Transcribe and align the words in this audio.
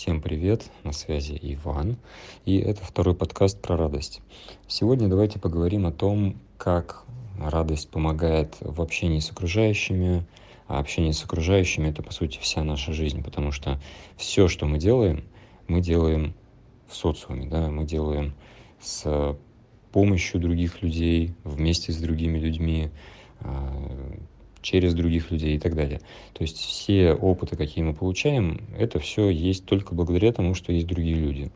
Всем 0.00 0.22
привет, 0.22 0.70
на 0.82 0.92
связи 0.92 1.38
Иван, 1.42 1.98
и 2.46 2.56
это 2.56 2.82
второй 2.82 3.14
подкаст 3.14 3.60
про 3.60 3.76
радость. 3.76 4.22
Сегодня 4.66 5.08
давайте 5.08 5.38
поговорим 5.38 5.84
о 5.84 5.92
том, 5.92 6.40
как 6.56 7.04
радость 7.38 7.90
помогает 7.90 8.56
в 8.60 8.80
общении 8.80 9.18
с 9.18 9.30
окружающими, 9.30 10.26
а 10.68 10.78
общение 10.78 11.12
с 11.12 11.22
окружающими— 11.22 11.88
это, 11.90 12.02
по 12.02 12.14
сути, 12.14 12.38
вся 12.40 12.64
наша 12.64 12.94
жизнь, 12.94 13.22
потому 13.22 13.52
что 13.52 13.78
все, 14.16 14.48
что 14.48 14.64
мы 14.64 14.78
делаем, 14.78 15.22
мы 15.68 15.82
делаем 15.82 16.32
в 16.88 16.96
социуме, 16.96 17.44
да, 17.44 17.68
мы 17.68 17.84
делаем 17.84 18.32
с 18.80 19.36
помощью 19.92 20.40
других 20.40 20.80
людей, 20.80 21.34
вместе 21.44 21.92
с 21.92 21.98
другими 21.98 22.38
людьми, 22.38 22.88
а, 23.40 24.16
через 24.62 24.94
других 24.94 25.30
людей 25.30 25.56
и 25.56 25.58
так 25.58 25.74
далее. 25.74 26.00
То 26.32 26.42
есть 26.42 26.58
все 26.58 27.14
опыты, 27.14 27.56
какие 27.56 27.84
мы 27.84 27.94
получаем, 27.94 28.62
это 28.78 28.98
все 28.98 29.30
есть 29.30 29.64
только 29.64 29.94
благодаря 29.94 30.32
тому, 30.32 30.54
что 30.54 30.72
есть 30.72 30.86
другие 30.86 31.16
люди. 31.16 31.50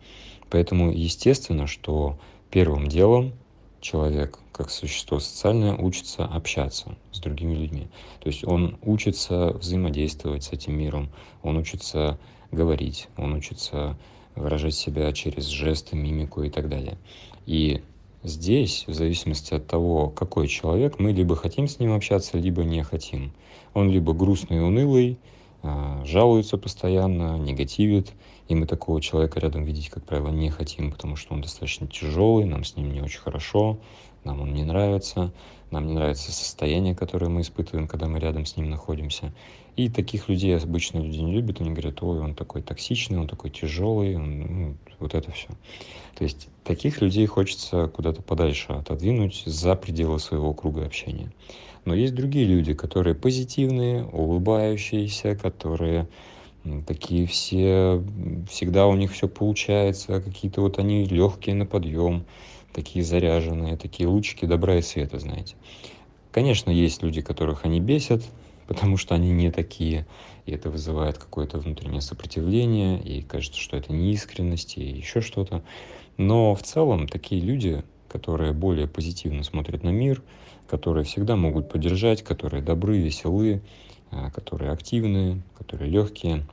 Поэтому 0.50 0.90
естественно, 0.90 1.66
что 1.66 2.18
первым 2.50 2.86
делом 2.86 3.32
человек, 3.80 4.38
как 4.52 4.70
существо 4.70 5.18
социальное, 5.18 5.76
учится 5.76 6.24
общаться 6.24 6.96
с 7.12 7.20
другими 7.20 7.54
людьми. 7.54 7.88
То 8.20 8.28
есть 8.28 8.45
он 8.45 8.78
учится 8.82 9.52
взаимодействовать 9.52 10.45
с 10.45 10.52
этим 10.52 10.78
миром, 10.78 11.10
он 11.42 11.59
учится 11.59 12.18
говорить, 12.50 13.09
он 13.16 13.34
учится 13.34 13.98
выражать 14.34 14.74
себя 14.74 15.12
через 15.12 15.46
жесты, 15.46 15.96
мимику 15.96 16.42
и 16.42 16.50
так 16.50 16.68
далее. 16.68 16.96
И 17.46 17.82
Здесь, 18.24 18.84
в 18.87 18.95
зависимости 18.95 19.52
от 19.52 19.66
того, 19.66 20.09
какой 20.09 20.48
человек, 20.48 20.98
мы 20.98 21.12
либо 21.12 21.37
хотим 21.37 21.69
с 21.69 21.78
ним 21.78 21.92
общаться, 21.92 22.38
либо 22.38 22.65
не 22.65 22.82
хотим. 22.82 23.32
Он 23.74 23.91
либо 23.91 24.15
грустный 24.15 24.56
и 24.56 24.60
унылый, 24.60 25.19
а, 25.62 26.02
жалуется 26.06 26.56
постоянно, 26.56 27.37
негативит, 27.37 28.12
и 28.48 28.55
мы 28.55 28.66
такого 28.66 29.02
человека 29.02 29.41
рядом 29.41 29.65
видеть, 29.65 29.91
как 29.91 30.05
правило, 30.05 30.30
не 30.30 30.48
хотим, 30.48 30.91
потому 30.91 31.16
что 31.16 31.35
он 31.35 31.43
достаточно 31.43 31.87
тяжелый, 31.87 32.46
нам 32.46 32.65
с 32.65 32.76
ним 32.76 32.95
не 32.95 33.02
очень 33.02 33.21
хорошо, 33.21 33.79
нам 34.24 34.41
он 34.41 34.54
не 34.54 34.65
нравится, 34.65 35.30
нам 35.70 35.87
не 35.87 35.93
нравится 35.93 36.32
состояние, 36.32 36.95
которое 36.95 37.29
мы 37.29 37.43
испытываем, 37.43 37.87
когда 37.87 38.09
мы 38.09 38.20
рядом 38.20 38.46
с 38.46 38.57
ним 38.57 38.70
находимся. 38.70 39.35
И 39.76 39.88
таких 39.88 40.28
людей 40.28 40.56
обычно 40.56 40.98
люди 40.98 41.18
не 41.18 41.32
любят, 41.32 41.60
они 41.60 41.70
говорят, 41.70 42.02
ой, 42.02 42.20
он 42.20 42.34
такой 42.34 42.62
токсичный, 42.62 43.18
он 43.18 43.26
такой 43.26 43.50
тяжелый, 43.50 44.16
он, 44.16 44.40
ну, 44.40 44.76
вот 45.00 45.14
это 45.14 45.32
все. 45.32 45.48
То 46.16 46.22
есть 46.22 46.48
таких 46.62 47.00
людей 47.00 47.26
хочется 47.26 47.88
куда-то 47.88 48.22
подальше 48.22 48.72
отодвинуть 48.72 49.42
за 49.46 49.74
пределы 49.74 50.20
своего 50.20 50.54
круга 50.54 50.86
общения. 50.86 51.32
Но 51.84 51.95
есть 51.95 52.14
другие 52.14 52.46
люди, 52.46 52.72
которые 52.72 53.14
позитивные, 53.14 54.04
улыбающиеся, 54.04 55.36
которые 55.36 56.08
такие 56.86 57.26
все, 57.26 58.02
всегда 58.48 58.86
у 58.86 58.95
них 58.95 59.12
все 59.12 59.28
получается, 59.28 60.20
какие-то 60.20 60.62
вот 60.62 60.78
они 60.78 61.04
легкие 61.04 61.54
на 61.54 61.66
подъем, 61.66 62.24
такие 62.72 63.04
заряженные, 63.04 63.76
такие 63.76 64.08
лучики 64.08 64.47
добра 64.47 64.76
и 64.76 64.82
света, 64.82 65.19
знаете. 65.19 65.56
Конечно, 66.32 66.70
есть 66.70 67.02
люди, 67.02 67.20
которых 67.20 67.64
они 67.64 67.80
бесят, 67.80 68.22
потому 68.66 68.97
что 68.97 69.15
они 69.15 69.31
не 69.31 69.50
такие, 69.50 70.06
и 70.47 70.53
это 70.53 70.70
вызывает 70.70 71.19
какое-то 71.19 71.59
внутреннее 71.59 72.00
сопротивление, 72.00 73.00
и 73.03 73.22
кажется, 73.22 73.60
что 73.60 73.76
это 73.76 73.93
неискренность, 73.93 74.76
и 74.78 74.82
еще 74.82 75.20
что-то. 75.20 75.62
Но 76.16 76.54
в 76.54 76.62
целом 76.62 77.09
такие 77.09 77.41
люди, 77.41 77.82
которые 78.09 78.53
более 78.53 78.87
позитивно 78.87 79.42
смотрят 79.42 79.82
на 79.82 79.91
мир, 79.91 80.22
которые 80.69 81.04
всегда 81.04 81.37
могут 81.37 81.69
поддержать, 81.69 82.22
которые 82.22 82.62
добры, 82.62 82.98
веселы, 82.98 83.62
а, 84.10 84.31
которые 84.31 84.70
активны, 84.70 85.42
которые 85.59 85.91
легкие, 85.91 86.47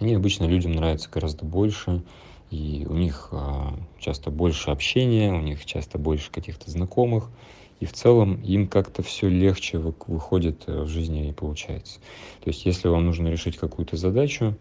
они 0.00 0.14
обычно 0.14 0.44
людям 0.44 0.72
нравятся 0.72 1.10
гораздо 1.10 1.44
больше, 1.44 2.02
и 2.50 2.86
у 2.88 2.94
них 2.94 3.28
а, 3.32 3.74
часто 3.98 4.30
больше 4.30 4.70
общения, 4.70 5.32
у 5.32 5.40
них 5.40 5.64
часто 5.66 5.98
больше 5.98 6.30
каких-то 6.30 6.70
знакомых, 6.70 7.30
и 7.80 7.86
в 7.86 7.92
целом 7.92 8.40
им 8.42 8.68
как-то 8.68 9.02
все 9.02 9.28
легче 9.28 9.78
выходит 9.78 10.64
э, 10.66 10.82
в 10.82 10.88
жизни 10.88 11.28
и 11.28 11.32
получается. 11.32 12.00
То 12.42 12.50
есть 12.50 12.66
если 12.66 12.88
вам 12.88 13.06
нужно 13.06 13.28
решить 13.28 13.56
какую-то 13.56 13.96
задачу, 13.96 14.56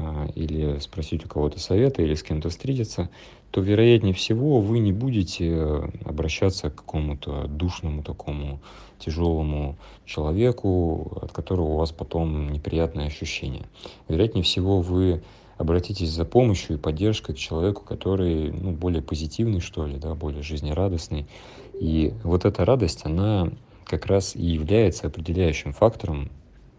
а, 0.00 0.28
или 0.36 0.78
спросить 0.78 1.24
у 1.24 1.28
кого-то 1.28 1.58
совета, 1.58 2.02
или 2.02 2.14
с 2.14 2.22
кем-то 2.22 2.50
встретиться, 2.50 3.10
то, 3.50 3.60
вероятнее 3.60 4.14
всего, 4.14 4.60
вы 4.60 4.78
не 4.78 4.92
будете 4.92 5.48
э, 5.50 5.90
обращаться 6.04 6.70
к 6.70 6.76
какому-то 6.76 7.46
душному 7.48 8.02
такому 8.02 8.60
тяжелому 8.98 9.76
человеку, 10.04 11.18
от 11.22 11.32
которого 11.32 11.68
у 11.68 11.76
вас 11.76 11.92
потом 11.92 12.50
неприятные 12.52 13.06
ощущения. 13.06 13.66
Вероятнее 14.08 14.44
всего, 14.44 14.82
вы 14.82 15.22
обратитесь 15.58 16.10
за 16.10 16.24
помощью 16.24 16.76
и 16.76 16.78
поддержкой 16.78 17.34
к 17.34 17.38
человеку, 17.38 17.82
который 17.82 18.52
ну, 18.52 18.70
более 18.70 19.02
позитивный, 19.02 19.60
что 19.60 19.86
ли, 19.86 19.98
да, 19.98 20.14
более 20.14 20.42
жизнерадостный. 20.42 21.26
И 21.78 22.14
вот 22.22 22.44
эта 22.44 22.64
радость, 22.64 23.04
она 23.04 23.50
как 23.84 24.06
раз 24.06 24.36
и 24.36 24.44
является 24.44 25.08
определяющим 25.08 25.72
фактором 25.72 26.30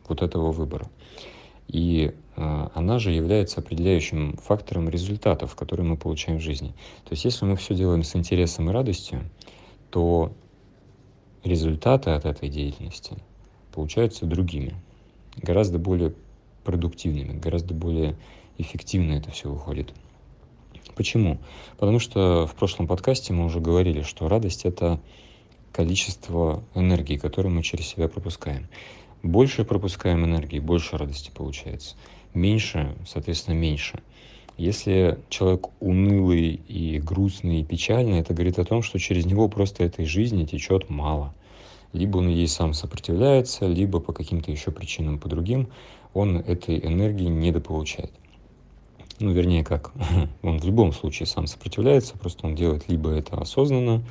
вот 0.07 0.21
этого 0.21 0.51
выбора. 0.51 0.89
И 1.67 2.13
э, 2.35 2.67
она 2.73 2.99
же 2.99 3.11
является 3.11 3.59
определяющим 3.59 4.37
фактором 4.37 4.89
результатов, 4.89 5.55
которые 5.55 5.85
мы 5.85 5.97
получаем 5.97 6.39
в 6.39 6.41
жизни. 6.41 6.69
То 7.03 7.11
есть 7.11 7.25
если 7.25 7.45
мы 7.45 7.55
все 7.57 7.75
делаем 7.75 8.03
с 8.03 8.15
интересом 8.15 8.69
и 8.69 8.73
радостью, 8.73 9.21
то 9.91 10.31
результаты 11.43 12.11
от 12.11 12.25
этой 12.25 12.49
деятельности 12.49 13.17
получаются 13.73 14.25
другими, 14.25 14.75
гораздо 15.37 15.79
более 15.79 16.13
продуктивными, 16.63 17.39
гораздо 17.39 17.73
более 17.73 18.15
эффективно 18.59 19.13
это 19.13 19.31
все 19.31 19.49
выходит. 19.49 19.93
Почему? 20.95 21.39
Потому 21.77 21.99
что 21.99 22.45
в 22.45 22.55
прошлом 22.55 22.85
подкасте 22.85 23.33
мы 23.33 23.45
уже 23.45 23.59
говорили, 23.59 24.01
что 24.01 24.27
радость— 24.27 24.63
это 24.65 24.99
количество 25.71 26.63
энергии, 26.75 27.15
которую 27.17 27.55
мы 27.55 27.63
через 27.63 27.87
себя 27.87 28.09
пропускаем. 28.09 28.67
Больше 29.23 29.63
пропускаем 29.63 30.25
энергии, 30.25 30.59
больше 30.59 30.97
радости 30.97 31.31
получается. 31.33 31.95
Меньше, 32.33 32.95
соответственно, 33.07 33.55
меньше. 33.55 34.01
Если 34.57 35.19
человек 35.29 35.67
унылый 35.79 36.59
и 36.67 36.99
грустный 36.99 37.61
и 37.61 37.63
печальный, 37.63 38.19
это 38.19 38.33
говорит 38.33 38.59
о 38.59 38.65
том, 38.65 38.81
что 38.81 38.99
через 38.99 39.25
него 39.25 39.47
просто 39.47 39.85
этой 39.85 40.05
жизни 40.05 40.43
течет 40.43 40.89
мало. 40.89 41.33
Либо 41.93 42.17
он 42.17 42.27
ей 42.27 42.47
сам 42.47 42.73
сопротивляется, 42.73 43.67
либо 43.67 44.01
по 44.01 44.11
каким-то 44.11 44.51
еще 44.51 44.71
причинам, 44.71 45.17
по 45.17 45.29
другим, 45.29 45.69
он 46.13 46.37
этой 46.37 46.77
энергии 46.77 47.27
недополучает 47.27 48.11
ну, 49.19 49.31
вернее, 49.31 49.63
как, 49.63 49.91
он 50.41 50.59
в 50.59 50.65
любом 50.65 50.93
случае 50.93 51.27
сам 51.27 51.47
сопротивляется, 51.47 52.17
просто 52.17 52.47
он 52.47 52.55
делает 52.55 52.87
либо 52.89 53.11
это 53.11 53.37
осознанно, 53.37 54.03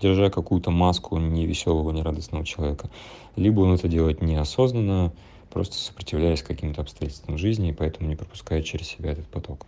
держа 0.00 0.30
какую-то 0.30 0.70
маску 0.70 1.18
невеселого, 1.18 1.90
нерадостного 1.90 2.44
человека, 2.44 2.90
либо 3.36 3.60
он 3.60 3.74
это 3.74 3.88
делает 3.88 4.22
неосознанно, 4.22 5.12
просто 5.50 5.76
сопротивляясь 5.76 6.42
каким-то 6.42 6.82
обстоятельствам 6.82 7.38
жизни, 7.38 7.70
и 7.70 7.72
поэтому 7.72 8.08
не 8.08 8.16
пропускает 8.16 8.64
через 8.64 8.86
себя 8.86 9.12
этот 9.12 9.26
поток. 9.26 9.66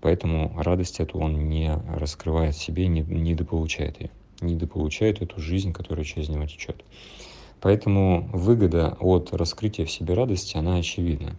Поэтому 0.00 0.52
радость 0.56 1.00
эту 1.00 1.18
он 1.18 1.48
не 1.48 1.72
раскрывает 1.94 2.56
себе, 2.56 2.88
не, 2.88 3.02
не 3.02 3.34
дополучает 3.34 4.00
ее, 4.00 4.10
не 4.40 4.54
дополучает 4.54 5.20
эту 5.22 5.40
жизнь, 5.40 5.72
которая 5.72 6.04
через 6.04 6.28
него 6.28 6.46
течет. 6.46 6.82
Поэтому 7.60 8.28
выгода 8.32 8.96
от 9.00 9.34
раскрытия 9.34 9.84
в 9.84 9.90
себе 9.90 10.14
радости, 10.14 10.56
она 10.56 10.76
очевидна. 10.76 11.36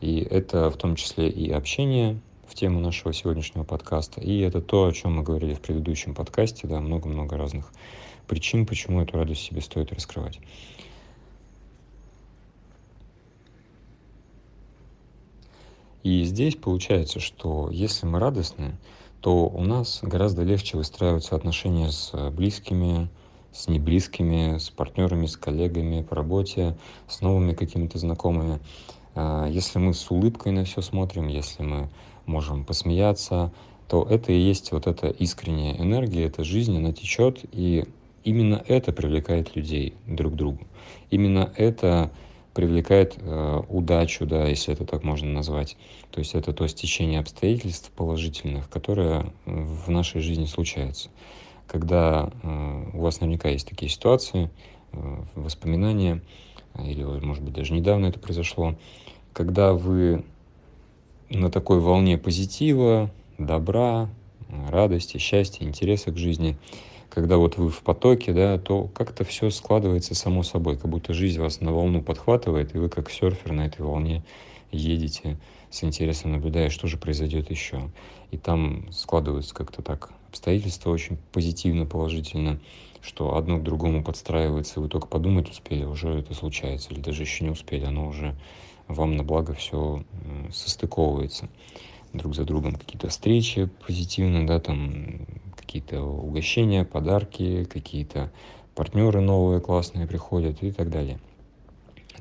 И 0.00 0.20
это 0.20 0.70
в 0.70 0.76
том 0.76 0.94
числе 0.94 1.28
и 1.28 1.50
общение, 1.50 2.20
в 2.48 2.54
тему 2.54 2.80
нашего 2.80 3.12
сегодняшнего 3.12 3.64
подкаста. 3.64 4.20
И 4.20 4.40
это 4.40 4.60
то, 4.62 4.86
о 4.86 4.92
чем 4.92 5.16
мы 5.16 5.22
говорили 5.22 5.54
в 5.54 5.60
предыдущем 5.60 6.14
подкасте, 6.14 6.66
да, 6.66 6.80
много-много 6.80 7.36
разных 7.36 7.70
причин, 8.26 8.66
почему 8.66 9.02
эту 9.02 9.16
радость 9.16 9.42
себе 9.42 9.60
стоит 9.60 9.92
раскрывать. 9.92 10.40
И 16.02 16.24
здесь 16.24 16.56
получается, 16.56 17.20
что 17.20 17.68
если 17.70 18.06
мы 18.06 18.18
радостны, 18.18 18.78
то 19.20 19.46
у 19.46 19.62
нас 19.62 20.00
гораздо 20.02 20.42
легче 20.42 20.76
выстраиваются 20.76 21.36
отношения 21.36 21.90
с 21.90 22.30
близкими, 22.30 23.10
с 23.52 23.68
неблизкими, 23.68 24.58
с 24.58 24.70
партнерами, 24.70 25.26
с 25.26 25.36
коллегами 25.36 26.02
по 26.02 26.16
работе, 26.16 26.76
с 27.08 27.20
новыми 27.20 27.52
какими-то 27.52 27.98
знакомыми. 27.98 28.60
А, 29.20 29.48
если 29.48 29.80
мы 29.80 29.94
с 29.94 30.10
улыбкой 30.12 30.52
на 30.52 30.64
все 30.64 30.80
смотрим, 30.80 31.26
если 31.26 31.64
мы 31.64 31.88
можем 32.26 32.64
посмеяться, 32.64 33.52
то 33.88 34.06
это 34.08 34.30
и 34.30 34.38
есть 34.38 34.70
вот 34.70 34.86
эта 34.86 35.08
искренняя 35.08 35.76
энергия, 35.76 36.26
эта 36.26 36.44
жизнь, 36.44 36.76
она 36.76 36.92
течет, 36.92 37.40
и 37.50 37.84
именно 38.22 38.62
это 38.68 38.92
привлекает 38.92 39.56
людей 39.56 39.94
друг 40.06 40.34
к 40.34 40.36
другу. 40.36 40.60
Именно 41.10 41.52
это 41.56 42.12
привлекает 42.54 43.16
э, 43.18 43.62
удачу, 43.68 44.24
да, 44.24 44.46
если 44.46 44.72
это 44.72 44.84
так 44.84 45.02
можно 45.02 45.28
назвать. 45.28 45.76
То 46.12 46.20
есть 46.20 46.36
это 46.36 46.52
то 46.52 46.68
стечение 46.68 47.18
обстоятельств 47.18 47.90
положительных, 47.96 48.70
которое 48.70 49.32
в 49.46 49.90
нашей 49.90 50.20
жизни 50.20 50.46
случается. 50.46 51.08
Когда 51.66 52.30
э, 52.44 52.90
у 52.94 53.00
вас 53.00 53.20
наверняка 53.20 53.48
есть 53.48 53.68
такие 53.68 53.90
ситуации, 53.90 54.48
э, 54.92 55.24
воспоминания, 55.34 56.22
или, 56.78 57.02
может 57.02 57.42
быть, 57.42 57.54
даже 57.54 57.72
недавно 57.72 58.06
это 58.06 58.18
произошло, 58.18 58.76
когда 59.32 59.72
вы 59.72 60.24
на 61.30 61.50
такой 61.50 61.80
волне 61.80 62.18
позитива, 62.18 63.10
добра, 63.38 64.08
радости, 64.68 65.18
счастья, 65.18 65.64
интереса 65.64 66.10
к 66.10 66.16
жизни, 66.16 66.56
когда 67.10 67.36
вот 67.36 67.56
вы 67.56 67.70
в 67.70 67.82
потоке, 67.82 68.32
да, 68.32 68.58
то 68.58 68.88
как-то 68.94 69.24
все 69.24 69.50
складывается 69.50 70.14
само 70.14 70.42
собой, 70.42 70.76
как 70.76 70.90
будто 70.90 71.14
жизнь 71.14 71.40
вас 71.40 71.60
на 71.60 71.72
волну 71.72 72.02
подхватывает, 72.02 72.74
и 72.74 72.78
вы 72.78 72.88
как 72.88 73.10
серфер 73.10 73.52
на 73.52 73.66
этой 73.66 73.82
волне 73.82 74.22
едете, 74.70 75.38
с 75.70 75.84
интересом 75.84 76.32
наблюдая, 76.32 76.70
что 76.70 76.86
же 76.86 76.96
произойдет 76.96 77.50
еще. 77.50 77.90
И 78.30 78.36
там 78.36 78.90
складываются 78.92 79.54
как-то 79.54 79.82
так 79.82 80.10
обстоятельства 80.28 80.90
очень 80.90 81.18
позитивно, 81.32 81.86
положительно, 81.86 82.60
что 83.00 83.36
одно 83.36 83.58
к 83.58 83.62
другому 83.62 84.04
подстраивается, 84.04 84.80
вы 84.80 84.88
только 84.88 85.06
подумать 85.06 85.50
успели, 85.50 85.84
уже 85.84 86.10
это 86.10 86.34
случается, 86.34 86.92
или 86.92 87.00
даже 87.00 87.22
еще 87.22 87.44
не 87.44 87.50
успели, 87.50 87.84
оно 87.84 88.08
уже 88.08 88.36
вам 88.86 89.16
на 89.16 89.24
благо 89.24 89.54
все 89.54 90.02
состыковывается 90.52 91.48
друг 92.12 92.34
за 92.34 92.44
другом 92.44 92.74
какие-то 92.74 93.08
встречи 93.08 93.68
позитивные, 93.86 94.46
да, 94.46 94.60
там 94.60 95.26
какие-то 95.56 96.02
угощения, 96.02 96.84
подарки, 96.84 97.64
какие-то 97.64 98.32
партнеры 98.74 99.20
новые 99.20 99.60
классные 99.60 100.06
приходят 100.06 100.62
и 100.62 100.72
так 100.72 100.90
далее. 100.90 101.18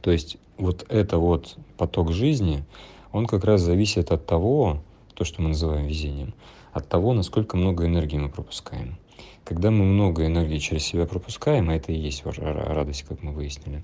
То 0.02 0.12
есть 0.12 0.38
вот 0.58 0.86
это 0.90 1.18
вот 1.18 1.58
поток 1.78 2.12
жизни, 2.12 2.66
он 3.12 3.26
как 3.26 3.46
раз 3.46 3.62
зависит 3.62 4.12
от 4.12 4.26
того, 4.26 4.82
то, 5.14 5.24
что 5.24 5.42
мы 5.42 5.50
называем 5.50 5.88
везением, 5.88 6.34
от 6.78 6.88
того, 6.88 7.14
насколько 7.14 7.58
много 7.58 7.86
энергии 7.86 8.18
мы 8.18 8.30
пропускаем. 8.30 8.98
Когда 9.44 9.72
мы 9.72 9.86
много 9.86 10.26
энергии 10.26 10.58
через 10.58 10.84
себя 10.84 11.06
пропускаем, 11.06 11.70
а 11.70 11.76
это 11.76 11.92
и 11.92 11.98
есть 11.98 12.24
радость, 12.26 13.04
как 13.04 13.24
мы 13.24 13.32
выяснили, 13.32 13.84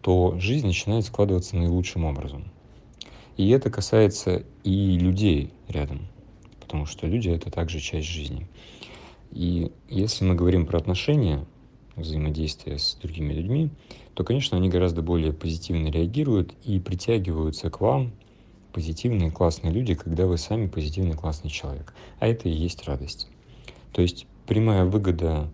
то 0.00 0.38
жизнь 0.38 0.66
начинает 0.66 1.04
складываться 1.04 1.56
наилучшим 1.56 2.04
образом. 2.04 2.50
И 3.36 3.48
это 3.50 3.70
касается 3.70 4.44
и 4.64 4.98
людей 4.98 5.52
рядом, 5.68 6.08
потому 6.60 6.86
что 6.86 7.06
люди— 7.06 7.28
это 7.30 7.50
также 7.50 7.80
часть 7.80 8.08
жизни. 8.08 8.48
И 9.30 9.70
если 9.88 10.24
мы 10.24 10.34
говорим 10.34 10.66
про 10.66 10.78
отношения, 10.78 11.44
взаимодействие 11.96 12.78
с 12.78 12.96
другими 13.00 13.32
людьми, 13.32 13.70
то, 14.14 14.24
конечно, 14.24 14.56
они 14.56 14.68
гораздо 14.68 15.02
более 15.02 15.32
позитивно 15.32 15.88
реагируют 15.88 16.54
и 16.64 16.78
притягиваются 16.80 17.70
к 17.70 17.80
вам 17.80 18.12
позитивные, 18.72 19.30
классные 19.30 19.72
люди, 19.72 19.94
когда 19.94 20.26
вы 20.26 20.38
сами 20.38 20.66
позитивный, 20.66 21.14
классный 21.14 21.50
человек. 21.50 21.94
А 22.18 22.26
это 22.26 22.48
и 22.48 22.52
есть 22.52 22.84
радость. 22.86 23.28
То 23.92 24.02
есть 24.02 24.26
прямая 24.46 24.84
выгода 24.84 25.48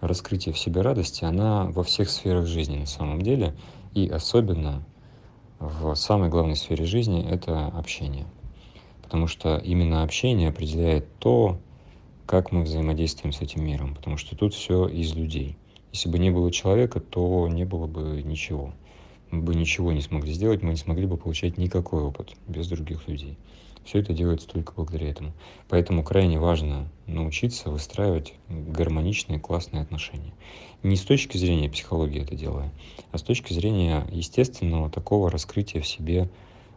раскрытия 0.00 0.52
в 0.52 0.58
себе 0.58 0.80
радости, 0.80 1.24
она 1.24 1.66
во 1.66 1.82
всех 1.82 2.10
сферах 2.10 2.46
жизни 2.46 2.78
на 2.78 2.86
самом 2.86 3.22
деле, 3.22 3.54
и 3.94 4.08
особенно 4.08 4.84
в 5.58 5.94
самой 5.94 6.28
главной 6.28 6.56
сфере 6.56 6.84
жизни— 6.84 7.24
это 7.30 7.66
общение. 7.66 8.26
Потому 9.02 9.26
что 9.26 9.58
именно 9.58 10.02
общение 10.02 10.48
определяет 10.48 11.06
то, 11.18 11.58
как 12.26 12.50
мы 12.50 12.62
взаимодействуем 12.62 13.32
с 13.32 13.42
этим 13.42 13.64
миром. 13.64 13.94
Потому 13.94 14.16
что 14.16 14.34
тут 14.36 14.54
все 14.54 14.88
из 14.88 15.14
людей. 15.14 15.56
Если 15.92 16.08
бы 16.08 16.18
не 16.18 16.30
было 16.30 16.50
человека, 16.50 16.98
то 16.98 17.46
не 17.46 17.64
было 17.64 17.86
бы 17.86 18.22
ничего. 18.24 18.72
Бы 19.32 19.54
ничего 19.54 19.92
не 19.92 20.02
смогли 20.02 20.32
сделать, 20.32 20.62
мы 20.62 20.70
не 20.70 20.76
смогли 20.76 21.06
бы 21.06 21.16
получать 21.16 21.56
никакой 21.56 22.02
опыт 22.02 22.34
без 22.46 22.68
других 22.68 23.08
людей. 23.08 23.38
Все 23.84 23.98
это 23.98 24.12
делается 24.12 24.46
только 24.46 24.74
благодаря 24.74 25.10
этому. 25.10 25.32
Поэтому 25.68 26.04
крайне 26.04 26.38
важно 26.38 26.88
научиться 27.06 27.70
выстраивать 27.70 28.34
гармоничные, 28.48 29.40
классные 29.40 29.82
отношения. 29.82 30.32
Не 30.82 30.96
с 30.96 31.02
точки 31.02 31.36
зрения 31.36 31.68
психологии 31.68 32.22
это 32.22 32.36
делаю, 32.36 32.70
а 33.10 33.18
с 33.18 33.22
точки 33.22 33.52
зрения 33.52 34.06
естественного 34.12 34.90
такого 34.90 35.30
раскрытия 35.30 35.80
в 35.80 35.86
себе 35.86 36.28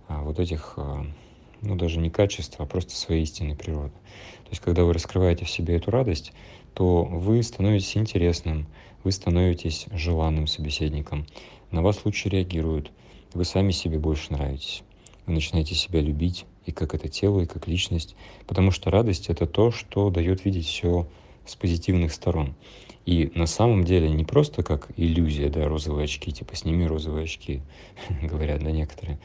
а, 0.08 0.24
вот 0.24 0.40
этих, 0.40 0.74
а, 0.78 1.06
ну 1.62 1.76
даже 1.76 2.00
не 2.00 2.10
качеств, 2.10 2.56
а 2.60 2.66
просто 2.66 2.96
своей 2.96 3.24
истинной 3.24 3.56
природы. 3.56 3.94
То 4.46 4.52
есть, 4.52 4.62
когда 4.62 4.84
вы 4.84 4.94
раскрываете 4.94 5.46
в 5.46 5.50
себе 5.50 5.76
эту 5.76 5.92
радость, 5.92 6.32
то 6.74 7.04
вы 7.04 7.42
становитесь 7.44 7.98
интересным, 7.98 8.68
вы 9.04 9.12
становитесь 9.12 9.86
желанным 9.92 10.48
собеседником, 10.48 11.26
на 11.72 11.82
вас 11.82 12.06
лучше 12.06 12.30
реагируют, 12.30 12.92
вы 13.34 13.46
сами 13.46 13.72
себе 13.72 14.00
больше 14.00 14.34
нравитесь, 14.34 14.84
вы 15.26 15.34
начинаете 15.34 15.76
себя 15.76 16.02
любить, 16.02 16.46
и 16.66 16.72
как 16.72 16.94
это 16.94 17.08
тело, 17.08 17.42
и 17.42 17.46
как 17.46 17.68
личность. 17.68 18.16
Потому 18.48 18.72
что 18.72 18.90
радость— 18.90 19.28
это 19.30 19.46
то, 19.46 19.72
что 19.72 20.10
дает 20.10 20.46
видеть 20.46 20.66
все 20.66 21.08
с 21.46 21.56
позитивных 21.56 22.12
сторон. 22.12 22.56
И 23.06 23.32
на 23.36 23.46
самом 23.46 23.84
деле 23.84 24.10
не 24.10 24.24
просто 24.24 24.64
как 24.64 24.90
иллюзия, 24.98 25.50
да, 25.50 25.68
розовые 25.68 26.06
очки, 26.06 26.32
типа 26.32 26.56
сними 26.56 26.88
розовые 26.88 27.26
очки, 27.26 27.62
говорят, 28.22 28.64
да, 28.64 28.72
некоторые, 28.72 29.20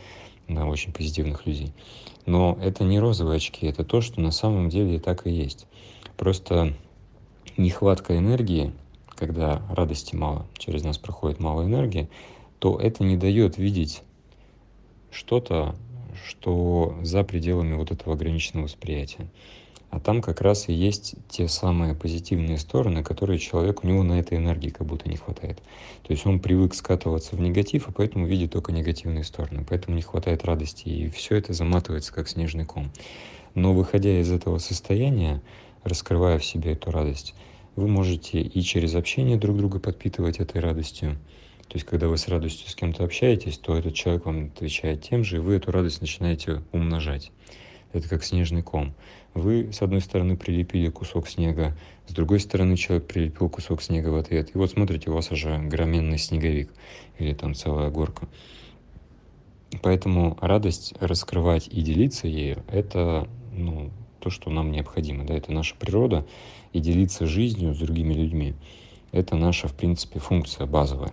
да, 0.49 0.67
очень 0.67 0.93
позитивных 0.93 1.47
людей. 1.47 1.73
Но 2.27 2.59
это 2.61 2.85
не 2.85 3.01
розовые 3.01 3.37
очки, 3.37 3.67
это 3.67 3.85
то, 3.85 4.03
что 4.03 4.21
на 4.21 4.33
самом 4.33 4.69
деле 4.69 5.01
так 5.01 5.27
и 5.27 5.31
есть. 5.31 5.67
Просто 6.19 6.75
нехватка 7.57 8.19
энергии, 8.19 8.73
когда 9.21 9.63
радости 9.71 10.17
мало, 10.17 10.47
через 10.59 10.83
нас 10.83 10.99
проходит 10.99 11.39
мало 11.39 11.63
энергии, 11.63 12.09
то 12.59 12.77
это 12.81 13.05
не 13.05 13.17
дает 13.17 13.57
видеть 13.57 14.03
что-то 15.13 15.77
что 16.27 16.97
за 17.03 17.25
пределами 17.25 17.75
вот 17.75 17.91
этого 17.91 18.15
ограниченного 18.15 18.65
восприятия. 18.65 19.27
А 19.91 19.99
там 19.99 20.23
как 20.23 20.41
раз 20.41 20.69
и 20.69 20.73
есть 20.73 21.17
те 21.29 21.49
самые 21.49 21.97
позитивные 21.97 22.59
стороны, 22.59 23.03
которые 23.03 23.41
человек, 23.41 23.83
у 23.83 23.89
него 23.89 24.05
на 24.05 24.21
этой 24.21 24.39
энергии 24.39 24.69
как 24.69 24.87
будто 24.87 25.09
не 25.09 25.17
хватает. 25.17 25.59
То 26.05 26.13
есть 26.13 26.25
он 26.27 26.39
привык 26.39 26.75
скатываться 26.75 27.35
в 27.35 27.41
негатив, 27.41 27.89
и 27.89 27.93
поэтому 27.93 28.27
видит 28.27 28.53
только 28.53 28.71
негативные 28.71 29.25
стороны. 29.25 29.67
Поэтому 29.69 29.97
не 29.97 30.03
хватает 30.03 30.45
радости, 30.45 30.89
и 30.89 31.09
все 31.09 31.37
это 31.37 31.53
заматывается 31.53 32.15
как 32.15 32.29
снежный 32.29 32.65
ком. 32.65 32.93
Но 33.57 33.73
выходя 33.73 34.21
из 34.21 34.31
этого 34.31 34.59
состояния, 34.59 35.43
раскрывая 35.83 36.39
в 36.39 36.45
себе 36.45 36.75
эту 36.75 36.93
радость, 36.93 37.35
вы 37.77 37.89
можете 37.89 38.41
и 38.41 38.63
через 38.63 38.95
общение 38.95 39.37
друг 39.37 39.57
друга 39.57 39.79
подпитывать 39.79 40.39
этой 40.39 40.61
радостью, 40.61 41.19
то 41.69 41.77
есть, 41.77 41.87
когда 41.87 42.09
вы 42.09 42.19
с 42.19 42.27
радостью 42.27 42.69
с 42.69 42.75
кем-то 42.75 43.05
общаетесь, 43.05 43.57
то 43.57 43.77
этот 43.77 43.95
человек 43.95 44.27
вам 44.27 44.47
отвечает 44.47 45.03
тем 45.03 45.23
же, 45.23 45.37
и 45.37 45.39
вы 45.39 45.55
эту 45.55 45.71
радость 45.71 46.01
начинаете 46.01 46.63
умножать. 46.73 47.31
Это 47.93 48.09
как 48.09 48.25
снежный 48.25 48.63
ком. 48.63 48.93
Вы, 49.35 49.73
с 49.73 49.81
одной 49.81 50.01
стороны, 50.01 50.37
прилепили 50.37 50.89
кусок 50.89 51.29
снега, 51.29 51.77
с 52.11 52.13
другой 52.13 52.41
стороны, 52.41 52.77
человек 52.77 53.07
прилепил 53.07 53.49
кусок 53.49 53.83
снега 53.83 54.09
в 54.09 54.17
ответ. 54.17 54.51
И 54.53 54.59
вот 54.59 54.69
смотрите, 54.69 55.11
у 55.11 55.15
вас 55.15 55.31
уже 55.31 55.59
громенный 55.59 56.19
снеговик 56.19 56.69
или 57.21 57.35
там 57.35 57.55
целая 57.55 57.89
горка. 57.89 58.27
Поэтому 59.81 60.37
радость 60.41 60.93
раскрывать 60.99 61.69
и 61.69 61.83
делиться 61.83 62.27
ею– 62.27 62.65
это 62.73 63.29
ну, 63.53 63.93
то, 64.21 64.31
что 64.31 64.51
нам 64.51 64.71
необходимо. 64.71 65.25
Да? 65.25 65.35
Это 65.35 65.53
наша 65.53 65.75
природа. 65.75 66.27
И 66.73 66.79
делиться 66.79 67.27
жизнью 67.27 67.75
с 67.75 67.79
другими 67.79 68.15
людьми– 68.15 68.55
это 69.13 69.35
наша, 69.35 69.67
в 69.67 69.75
принципе, 69.75 70.21
функция 70.21 70.67
базовая 70.67 71.13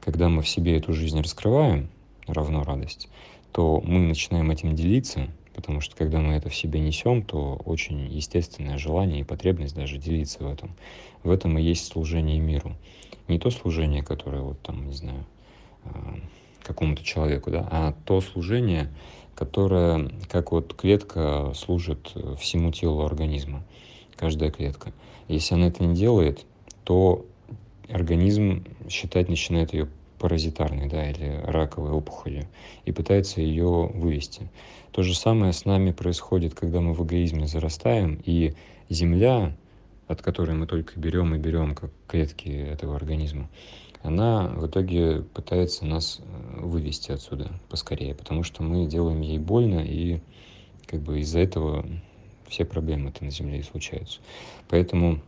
когда 0.00 0.30
мы 0.30 0.40
в 0.40 0.48
себе 0.48 0.78
эту 0.78 0.94
жизнь 0.94 1.20
раскрываем, 1.20 1.88
равно 2.26 2.64
радость, 2.64 3.10
то 3.52 3.82
мы 3.84 4.00
начинаем 4.00 4.50
этим 4.50 4.74
делиться, 4.74 5.28
потому 5.54 5.82
что 5.82 5.96
когда 5.96 6.20
мы 6.20 6.32
это 6.32 6.48
в 6.48 6.54
себе 6.54 6.80
несем, 6.80 7.22
то 7.22 7.60
очень 7.66 8.06
естественное 8.10 8.78
желание 8.78 9.20
и 9.20 9.24
потребность 9.24 9.74
даже 9.74 9.98
делиться 9.98 10.42
в 10.42 10.50
этом. 10.50 10.70
В 11.24 11.30
этом 11.30 11.58
и 11.58 11.62
есть 11.62 11.86
служение 11.86 12.38
миру. 12.38 12.74
Не 13.28 13.38
то 13.38 13.50
служение, 13.50 14.02
которое 14.02 14.40
вот 14.40 14.62
там, 14.62 14.86
не 14.86 14.94
знаю, 14.94 15.26
а, 15.84 16.18
какому-то 16.62 17.02
человеку, 17.02 17.50
да, 17.50 17.66
а 17.70 17.94
то 18.04 18.20
служение, 18.20 18.88
которое, 19.34 20.10
как 20.28 20.52
вот 20.52 20.74
клетка 20.74 21.52
служит 21.54 22.12
всему 22.38 22.72
телу 22.72 23.04
организма, 23.04 23.62
каждая 24.16 24.50
клетка. 24.50 24.92
Если 25.28 25.54
она 25.54 25.68
это 25.68 25.84
не 25.84 25.94
делает, 25.94 26.44
то 26.84 27.24
организм 27.88 28.64
считать 28.88 29.28
начинает 29.28 29.72
ее 29.72 29.88
паразитарной, 30.18 30.88
да, 30.88 31.08
или 31.08 31.40
раковой 31.44 31.90
опухолью, 31.92 32.48
и 32.84 32.92
пытается 32.92 33.40
ее 33.40 33.90
вывести. 33.94 34.50
То 34.90 35.02
же 35.02 35.14
самое 35.14 35.52
с 35.52 35.64
нами 35.64 35.92
происходит, 35.92 36.54
когда 36.54 36.80
мы 36.80 36.92
в 36.92 37.04
эгоизме 37.04 37.46
зарастаем, 37.46 38.20
и 38.24 38.54
земля, 38.88 39.54
от 40.08 40.22
которой 40.22 40.56
мы 40.56 40.66
только 40.66 40.98
берем 40.98 41.34
и 41.34 41.38
берем, 41.38 41.74
как 41.74 41.90
клетки 42.06 42.48
этого 42.48 42.96
организма, 42.96 43.48
она 44.02 44.48
в 44.48 44.66
итоге 44.66 45.22
пытается 45.34 45.84
нас 45.84 46.20
э, 46.20 46.60
вывести 46.60 47.12
отсюда 47.12 47.50
поскорее, 47.68 48.14
потому 48.14 48.42
что 48.42 48.62
мы 48.62 48.86
делаем 48.86 49.20
ей 49.20 49.38
больно, 49.38 49.80
и 49.80 50.20
как 50.86 51.00
бы 51.00 51.20
из-за 51.20 51.40
этого 51.40 51.84
все 52.48 52.64
проблемы 52.64 53.10
это 53.10 53.24
на 53.24 53.30
Земле 53.30 53.58
и 53.58 53.62
случаются. 53.62 54.20
Поэтому 54.68 55.20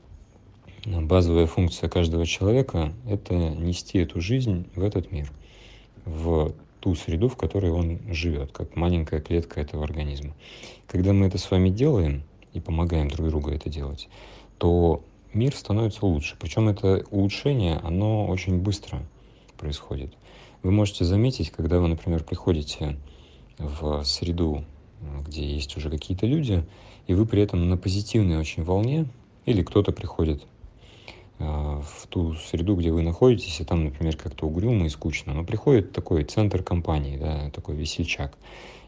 базовая 0.86 1.46
функция 1.46 1.88
каждого 1.90 2.24
человека— 2.24 2.92
это 3.08 3.34
нести 3.34 3.98
эту 3.98 4.20
жизнь 4.20 4.66
в 4.74 4.82
этот 4.82 5.12
мир, 5.12 5.30
в 6.06 6.54
ту 6.80 6.94
среду, 6.94 7.28
в 7.28 7.36
которой 7.36 7.70
он 7.70 8.00
живет, 8.10 8.52
как 8.52 8.74
маленькая 8.76 9.20
клетка 9.20 9.60
этого 9.60 9.84
организма. 9.84 10.34
Когда 10.86 11.12
мы 11.12 11.26
это 11.26 11.36
с 11.36 11.50
вами 11.50 11.68
делаем 11.68 12.22
и 12.54 12.60
помогаем 12.60 13.08
друг 13.08 13.28
другу 13.28 13.50
это 13.50 13.68
делать, 13.68 14.08
то 14.60 15.02
мир 15.32 15.56
становится 15.56 16.06
лучше. 16.06 16.36
Причем 16.38 16.68
это 16.68 17.04
улучшение, 17.10 17.78
оно 17.78 18.26
очень 18.26 18.58
быстро 18.58 19.02
происходит. 19.58 20.14
Вы 20.62 20.70
можете 20.70 21.04
заметить, 21.04 21.50
когда 21.50 21.80
вы, 21.80 21.88
например, 21.88 22.22
приходите 22.22 22.96
в 23.58 24.04
среду 24.04 24.64
где 25.26 25.44
есть 25.44 25.76
уже 25.76 25.90
какие-то 25.90 26.26
люди, 26.26 26.64
и 27.06 27.14
вы 27.14 27.26
при 27.26 27.42
этом 27.42 27.68
на 27.68 27.76
позитивной 27.76 28.38
очень 28.38 28.62
волне, 28.62 29.06
или 29.46 29.62
кто-то 29.62 29.92
приходит 29.92 30.42
в 31.40 32.06
ту 32.08 32.34
среду, 32.34 32.76
где 32.76 32.92
вы 32.92 33.02
находитесь, 33.02 33.60
и 33.60 33.64
там, 33.64 33.84
например, 33.84 34.16
как-то 34.16 34.46
угрюмо 34.46 34.86
и 34.86 34.90
скучно, 34.90 35.32
но 35.32 35.42
приходит 35.42 35.92
такой 35.92 36.24
центр 36.24 36.62
компании, 36.62 37.16
да, 37.16 37.50
такой 37.50 37.76
весельчак, 37.76 38.36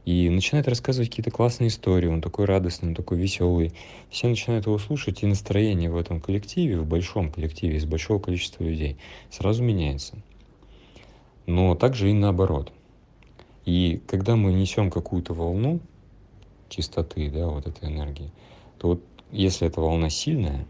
и 0.05 0.29
начинает 0.29 0.69
рассказывать 0.69 1.09
какие-то 1.11 1.31
классные 1.31 1.69
истории, 1.69 2.09
он 2.09 2.21
такой 2.21 2.45
радостный, 2.45 2.89
он 2.89 2.95
такой 2.95 3.19
веселый. 3.19 3.73
Все 4.11 4.27
начинают 4.29 4.67
его 4.67 4.77
слушать, 4.79 5.23
и 5.23 5.27
настроение 5.27 5.91
в 5.91 5.97
этом 5.97 6.21
коллективе, 6.21 6.79
в 6.79 6.87
большом 6.87 7.31
коллективе, 7.31 7.77
из 7.77 7.85
большого 7.85 8.19
количества 8.19 8.65
людей 8.65 8.97
сразу 9.31 9.63
меняется. 9.63 10.19
Но 11.47 11.75
также 11.75 12.11
и 12.11 12.13
наоборот. 12.13 12.73
И 13.65 14.01
когда 14.09 14.35
мы 14.35 14.53
несем 14.53 14.91
какую-то 14.91 15.35
волну 15.35 15.81
чистоты, 16.69 17.31
да, 17.31 17.47
вот 17.47 17.67
этой 17.67 17.89
энергии, 17.89 18.33
то 18.79 18.89
вот 18.89 19.03
если 19.31 19.69
эта 19.69 19.81
волна 19.81 20.11
сильная, 20.11 20.67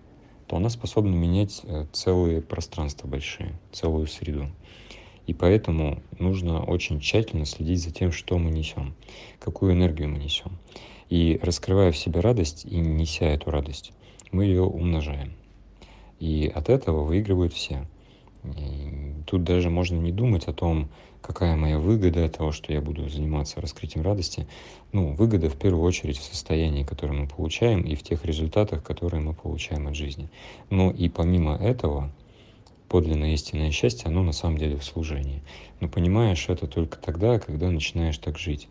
то 0.53 0.57
она 0.59 0.69
способна 0.69 1.15
менять 1.15 1.63
э, 1.65 1.87
целые 1.95 2.43
пространства 2.43 3.09
большие, 3.09 3.59
целую 3.73 4.07
среду. 4.07 4.51
И 5.27 5.33
поэтому 5.33 6.03
нужно 6.19 6.63
очень 6.63 7.01
тщательно 7.01 7.47
следить 7.47 7.83
за 7.83 7.91
тем, 7.91 8.13
что 8.13 8.37
мы 8.37 8.51
несем, 8.51 8.95
какую 9.41 9.73
энергию 9.73 10.11
мы 10.11 10.19
несем. 10.19 10.59
И 11.09 11.41
раскрывая 11.43 11.91
в 11.91 11.97
себе 11.97 12.21
радость 12.21 12.67
и 12.67 12.77
неся 12.77 13.29
эту 13.29 13.51
радость, 13.51 13.93
мы 14.31 14.45
ее 14.45 14.61
умножаем. 14.61 15.33
И 16.21 16.53
от 16.55 16.69
этого 16.69 17.03
выигрывают 17.03 17.55
все. 17.55 17.87
И 18.45 19.15
тут 19.27 19.45
даже 19.45 19.71
можно 19.71 19.97
не 19.97 20.13
думать 20.13 20.49
о 20.49 20.53
том, 20.53 20.91
какая 21.23 21.57
моя 21.57 21.79
выгода 21.79 22.25
от 22.25 22.37
того, 22.37 22.53
что 22.53 22.73
я 22.73 22.81
буду 22.81 23.09
заниматься 23.09 23.61
раскрытием 23.61 24.05
радости. 24.05 24.47
Ну, 24.93 25.15
выгода 25.15 25.49
в 25.49 25.57
первую 25.57 25.85
очередь 25.85 26.19
в 26.19 26.25
состоянии, 26.25 26.85
которое 26.85 27.15
мы 27.15 27.29
получаем, 27.29 27.83
и 27.83 27.95
в 27.95 28.03
тех 28.03 28.25
результатах, 28.25 28.83
которые 28.83 29.23
мы 29.23 29.33
получаем 29.33 29.89
от 29.89 29.95
жизни. 29.95 30.29
Но 30.69 30.91
и 30.91 31.09
помимо 31.09 31.57
этого, 31.57 32.13
подлинное 32.89 33.33
истинное 33.33 33.71
счастье, 33.71 34.09
оно 34.09 34.23
на 34.23 34.33
самом 34.33 34.59
деле 34.59 34.77
в 34.77 34.85
служении. 34.85 35.43
Но 35.81 35.89
понимаешь 35.89 36.49
это 36.49 36.67
только 36.67 36.99
тогда, 36.99 37.39
когда 37.39 37.71
начинаешь 37.71 38.19
так 38.19 38.39
жить. 38.39 38.69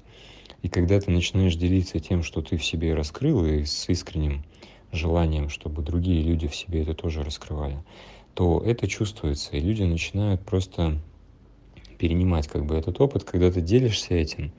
И 0.61 0.69
когда 0.69 0.99
ты 0.99 1.09
начинаешь 1.09 1.55
делиться 1.55 1.99
тем, 1.99 2.21
что 2.21 2.41
ты 2.41 2.57
в 2.57 2.63
себе 2.63 2.93
раскрыл, 2.93 3.45
и 3.45 3.63
с 3.63 3.89
искренним 3.89 4.43
желанием, 4.91 5.49
чтобы 5.49 5.81
другие 5.81 6.21
люди 6.21 6.47
в 6.47 6.55
себе 6.55 6.83
это 6.83 6.93
тоже 6.93 7.23
раскрывали, 7.23 7.77
то 8.33 8.61
это 8.63 8.87
чувствуется, 8.87 9.57
и 9.57 9.59
люди 9.59 9.83
начинают 9.83 10.41
просто 10.41 10.99
перенимать 12.01 12.47
как 12.47 12.65
бы 12.65 12.75
этот 12.75 12.99
опыт, 12.99 13.23
когда 13.23 13.51
ты 13.51 13.61
делишься 13.61 14.13
этим, 14.13 14.51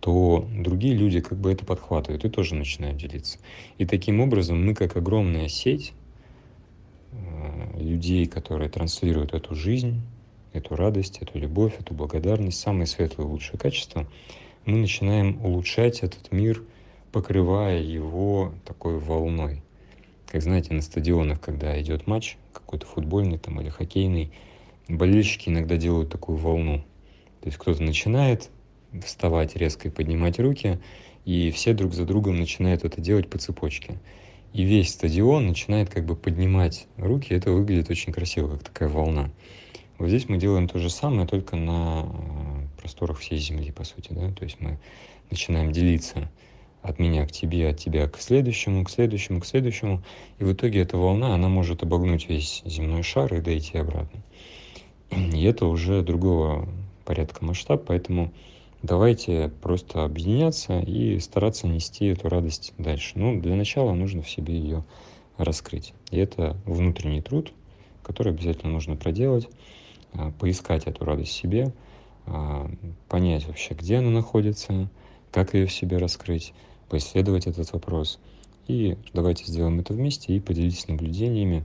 то 0.00 0.46
другие 0.52 0.94
люди 0.94 1.20
как 1.20 1.38
бы 1.38 1.50
это 1.52 1.64
подхватывают 1.64 2.24
и 2.24 2.28
тоже 2.28 2.54
начинают 2.54 2.96
делиться. 2.96 3.38
И 3.78 3.86
таким 3.86 4.20
образом 4.20 4.64
мы 4.64 4.74
как 4.74 4.96
огромная 4.96 5.48
сеть 5.48 5.94
Э, 7.16 7.80
людей, 7.80 8.26
которые 8.26 8.68
транслируют 8.68 9.32
эту 9.34 9.54
жизнь, 9.54 10.00
эту 10.52 10.76
радость, 10.76 11.18
эту 11.20 11.38
любовь, 11.38 11.74
эту 11.78 11.94
благодарность, 11.94 12.58
самые 12.58 12.86
светлые, 12.86 13.28
лучшие 13.28 13.58
качества, 13.58 14.06
мы 14.64 14.78
начинаем 14.78 15.44
улучшать 15.44 16.00
этот 16.00 16.32
мир, 16.32 16.62
покрывая 17.12 17.80
его 17.80 18.52
такой 18.64 18.98
волной. 18.98 19.62
Как 20.26 20.42
знаете, 20.42 20.74
на 20.74 20.82
стадионах, 20.82 21.40
когда 21.40 21.80
идет 21.80 22.06
матч, 22.06 22.36
какой-то 22.52 22.86
футбольный 22.86 23.38
там 23.38 23.60
или 23.60 23.68
хоккейный, 23.68 24.32
болельщики 24.88 25.48
иногда 25.48 25.76
делают 25.76 26.10
такую 26.10 26.38
волну. 26.38 26.78
То 27.40 27.46
есть 27.46 27.58
кто-то 27.58 27.82
начинает 27.82 28.50
вставать 29.04 29.56
резко 29.56 29.88
и 29.88 29.90
поднимать 29.90 30.38
руки, 30.38 30.78
и 31.24 31.50
все 31.50 31.74
друг 31.74 31.94
за 31.94 32.04
другом 32.04 32.36
начинают 32.38 32.84
это 32.84 33.00
делать 33.00 33.28
по 33.28 33.38
цепочке 33.38 33.98
и 34.56 34.62
весь 34.62 34.90
стадион 34.90 35.48
начинает 35.48 35.90
как 35.90 36.06
бы 36.06 36.16
поднимать 36.16 36.86
руки, 36.96 37.34
это 37.34 37.50
выглядит 37.52 37.90
очень 37.90 38.10
красиво, 38.10 38.48
как 38.48 38.64
такая 38.64 38.88
волна. 38.88 39.30
Вот 39.98 40.08
здесь 40.08 40.30
мы 40.30 40.38
делаем 40.38 40.66
то 40.66 40.78
же 40.78 40.88
самое, 40.88 41.28
только 41.28 41.56
на 41.56 42.06
э, 42.06 42.80
просторах 42.80 43.18
всей 43.18 43.38
Земли, 43.38 43.70
по 43.70 43.84
сути, 43.84 44.08
да, 44.12 44.32
то 44.32 44.44
есть 44.44 44.58
мы 44.60 44.78
начинаем 45.30 45.72
делиться 45.72 46.30
от 46.80 46.98
меня 46.98 47.26
к 47.26 47.32
тебе, 47.32 47.68
от 47.68 47.78
тебя 47.78 48.08
к 48.08 48.18
следующему, 48.18 48.82
к 48.84 48.90
следующему, 48.90 49.42
к 49.42 49.46
следующему, 49.46 50.02
и 50.38 50.44
в 50.44 50.52
итоге 50.54 50.80
эта 50.80 50.96
волна, 50.96 51.34
она 51.34 51.50
может 51.50 51.82
обогнуть 51.82 52.30
весь 52.30 52.62
земной 52.64 53.02
шар 53.02 53.34
и 53.34 53.42
дойти 53.42 53.76
обратно. 53.76 54.22
И 55.10 55.42
это 55.44 55.66
уже 55.66 56.02
другого 56.02 56.68
порядка 57.04 57.44
масштаб, 57.44 57.84
поэтому 57.86 58.32
давайте 58.82 59.52
просто 59.62 60.04
объединяться 60.04 60.80
и 60.80 61.18
стараться 61.20 61.66
нести 61.66 62.06
эту 62.06 62.28
радость 62.28 62.72
дальше. 62.78 63.12
Ну, 63.14 63.40
для 63.40 63.54
начала 63.54 63.92
нужно 63.92 64.22
в 64.22 64.30
себе 64.30 64.54
ее 64.54 64.84
раскрыть. 65.36 65.92
И 66.10 66.18
это 66.18 66.56
внутренний 66.64 67.20
труд, 67.20 67.52
который 68.02 68.32
обязательно 68.32 68.72
нужно 68.72 68.96
проделать, 68.96 69.48
а, 70.12 70.32
поискать 70.32 70.84
эту 70.84 71.04
радость 71.04 71.32
в 71.32 71.34
себе, 71.34 71.72
а, 72.26 72.70
понять 73.08 73.46
вообще, 73.46 73.74
где 73.74 73.96
она 73.96 74.10
находится, 74.10 74.88
как 75.30 75.54
ее 75.54 75.66
в 75.66 75.72
себе 75.72 75.98
раскрыть, 75.98 76.52
поисследовать 76.88 77.46
этот 77.46 77.72
вопрос. 77.72 78.18
И 78.68 78.96
давайте 79.12 79.44
сделаем 79.44 79.78
это 79.80 79.92
вместе 79.92 80.34
и 80.34 80.40
поделитесь 80.40 80.88
наблюдениями, 80.88 81.64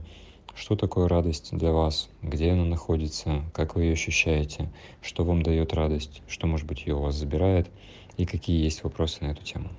что 0.54 0.76
такое 0.76 1.08
радость 1.08 1.56
для 1.56 1.72
вас? 1.72 2.08
Где 2.22 2.52
она 2.52 2.64
находится? 2.64 3.42
Как 3.54 3.74
вы 3.74 3.84
ее 3.84 3.92
ощущаете? 3.94 4.70
Что 5.00 5.24
вам 5.24 5.42
дает 5.42 5.72
радость? 5.72 6.22
Что, 6.28 6.46
может 6.46 6.66
быть, 6.66 6.86
ее 6.86 6.94
у 6.94 7.00
вас 7.02 7.14
забирает? 7.14 7.68
И 8.16 8.26
какие 8.26 8.62
есть 8.62 8.84
вопросы 8.84 9.24
на 9.24 9.28
эту 9.30 9.42
тему? 9.42 9.70